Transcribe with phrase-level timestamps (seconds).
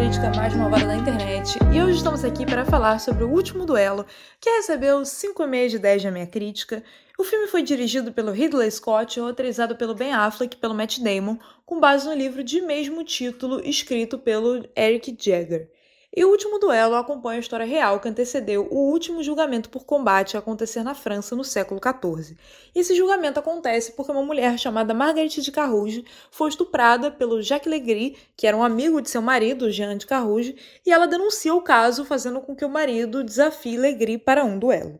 [0.00, 4.06] crítica mais malvada da internet e hoje estamos aqui para falar sobre o último duelo,
[4.40, 6.82] que recebeu 5,5 de 10 na minha crítica.
[7.18, 11.00] O filme foi dirigido pelo Ridley Scott e roteirizado pelo Ben Affleck e pelo Matt
[11.00, 15.68] Damon, com base no livro de mesmo título escrito pelo Eric Jagger.
[16.12, 20.36] E o último duelo acompanha a história real que antecedeu o último julgamento por combate
[20.36, 22.36] a acontecer na França no século XIV.
[22.74, 28.18] Esse julgamento acontece porque uma mulher chamada Marguerite de Carrouge foi estuprada pelo Jacques Legris,
[28.36, 32.04] que era um amigo de seu marido, Jean de Carrouge, e ela denuncia o caso,
[32.04, 34.98] fazendo com que o marido desafie Legris para um duelo.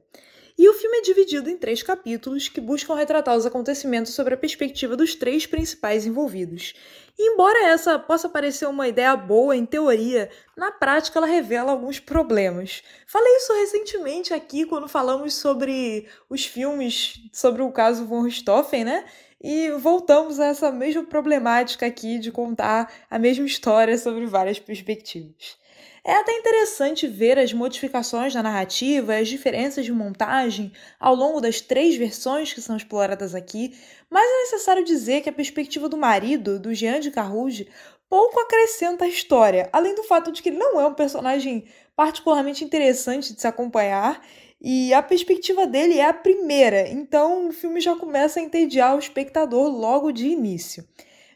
[0.61, 4.37] E o filme é dividido em três capítulos que buscam retratar os acontecimentos sobre a
[4.37, 6.75] perspectiva dos três principais envolvidos.
[7.19, 11.99] E embora essa possa parecer uma ideia boa em teoria, na prática ela revela alguns
[11.99, 12.83] problemas.
[13.07, 19.07] Falei isso recentemente aqui quando falamos sobre os filmes sobre o caso von Richthofen, né?
[19.43, 25.59] E voltamos a essa mesma problemática aqui de contar a mesma história sobre várias perspectivas.
[26.05, 31.61] É até interessante ver as modificações na narrativa as diferenças de montagem ao longo das
[31.61, 33.75] três versões que são exploradas aqui,
[34.11, 37.69] mas é necessário dizer que a perspectiva do marido, do Jean de Carrouge,
[38.11, 42.65] pouco acrescenta a história, além do fato de que ele não é um personagem particularmente
[42.65, 44.23] interessante de se acompanhar
[44.61, 48.99] e a perspectiva dele é a primeira, então o filme já começa a entediar o
[48.99, 50.85] espectador logo de início.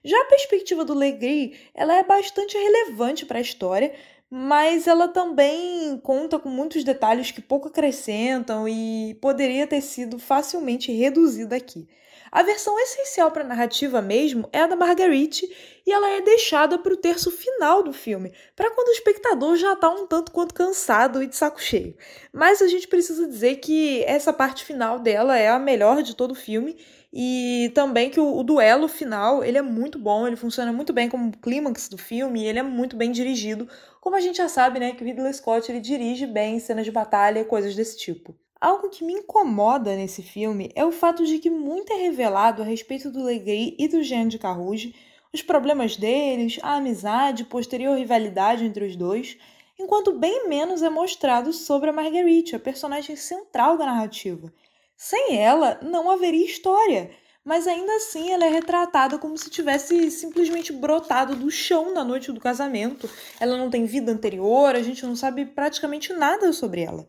[0.05, 3.95] Já a perspectiva do Legris, ela é bastante relevante para a história,
[4.37, 10.91] mas ela também conta com muitos detalhes que pouco acrescentam e poderia ter sido facilmente
[10.91, 11.87] reduzida aqui.
[12.33, 15.49] A versão essencial para a narrativa mesmo é a da Marguerite
[15.87, 19.75] e ela é deixada para o terço final do filme, para quando o espectador já
[19.75, 21.97] está um tanto quanto cansado e de saco cheio.
[22.33, 26.33] Mas a gente precisa dizer que essa parte final dela é a melhor de todo
[26.33, 26.77] o filme
[27.17, 31.09] e também que o, o, duelo final, ele é muito bom, ele funciona muito bem
[31.09, 33.69] como clímax do filme, e ele é muito bem dirigido,
[34.01, 36.91] como a gente já sabe, né, que o Ridley Scott ele dirige bem cenas de
[36.91, 38.35] batalha e coisas desse tipo.
[38.61, 42.65] Algo que me incomoda nesse filme é o fato de que muito é revelado a
[42.65, 44.93] respeito do Legris e do Jean de Carrouge,
[45.33, 49.39] os problemas deles, a amizade, posterior rivalidade entre os dois,
[49.79, 54.53] enquanto bem menos é mostrado sobre a Marguerite, a personagem central da narrativa.
[54.97, 57.11] Sem ela, não haveria história,
[57.45, 62.33] mas ainda assim ela é retratada como se tivesse simplesmente brotado do chão na noite
[62.33, 63.09] do casamento.
[63.39, 67.07] Ela não tem vida anterior, a gente não sabe praticamente nada sobre ela.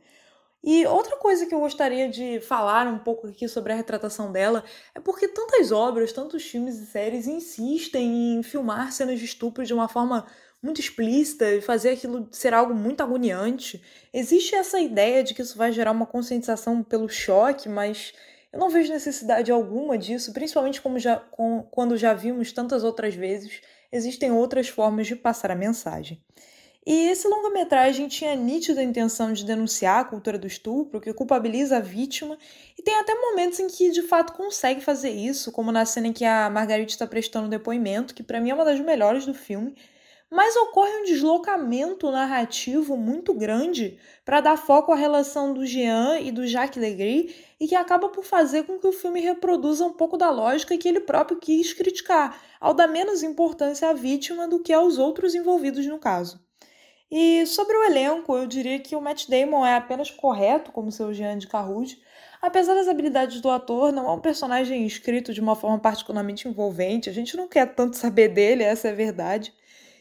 [0.68, 4.64] E outra coisa que eu gostaria de falar um pouco aqui sobre a retratação dela
[4.96, 9.76] é porque tantas obras, tantos filmes e séries insistem em filmar cenas de estupro de
[9.76, 10.26] uma forma
[10.64, 13.80] muito explícita e fazer aquilo ser algo muito agoniante.
[14.12, 18.12] Existe essa ideia de que isso vai gerar uma conscientização pelo choque, mas
[18.52, 23.14] eu não vejo necessidade alguma disso, principalmente como já, com, quando já vimos tantas outras
[23.14, 23.62] vezes,
[23.92, 26.20] existem outras formas de passar a mensagem.
[26.88, 31.80] E esse longa-metragem tinha nítida intenção de denunciar a cultura do estupro, que culpabiliza a
[31.80, 32.38] vítima,
[32.78, 36.14] e tem até momentos em que de fato consegue fazer isso, como na cena em
[36.14, 39.76] que a Margarita está prestando depoimento, que para mim é uma das melhores do filme,
[40.30, 46.32] mas ocorre um deslocamento narrativo muito grande para dar foco à relação do Jean e
[46.32, 50.18] do Jacques Legris e que acaba por fazer com que o filme reproduza um pouco
[50.18, 54.72] da lógica que ele próprio quis criticar, ao dar menos importância à vítima do que
[54.72, 56.45] aos outros envolvidos no caso.
[57.12, 61.14] E sobre o elenco, eu diria que o Matt Damon é apenas correto como seu
[61.14, 62.02] Jean de Carrouge.
[62.42, 67.10] Apesar das habilidades do ator, não é um personagem escrito de uma forma particularmente envolvente.
[67.10, 69.54] A gente não quer tanto saber dele, essa é a verdade.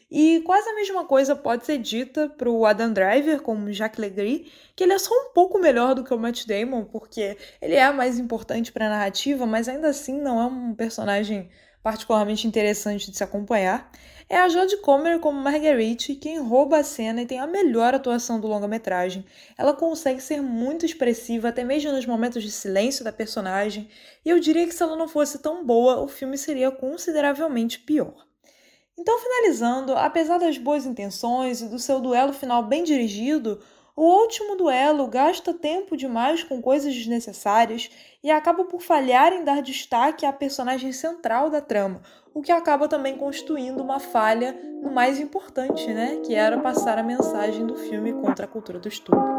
[0.09, 4.51] E quase a mesma coisa pode ser dita para o Adam Driver como Jacques Legris,
[4.75, 7.91] que ele é só um pouco melhor do que o Matt Damon, porque ele é
[7.91, 11.49] mais importante para a narrativa, mas ainda assim não é um personagem
[11.85, 13.91] particularmente interessante de se acompanhar.
[14.27, 18.39] É a Jodie Comer como Marguerite quem rouba a cena e tem a melhor atuação
[18.39, 19.23] do longa-metragem.
[19.55, 23.87] Ela consegue ser muito expressiva, até mesmo nos momentos de silêncio da personagem,
[24.25, 28.15] e eu diria que se ela não fosse tão boa, o filme seria consideravelmente pior.
[28.97, 33.61] Então, finalizando, apesar das boas intenções e do seu duelo final bem dirigido,
[33.95, 37.89] o último duelo gasta tempo demais com coisas desnecessárias
[38.21, 42.01] e acaba por falhar em dar destaque à personagem central da trama,
[42.33, 47.03] o que acaba também constituindo uma falha no mais importante, né, que era passar a
[47.03, 49.34] mensagem do filme contra a cultura do estupro.